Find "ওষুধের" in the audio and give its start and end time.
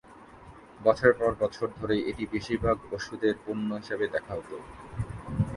2.93-3.35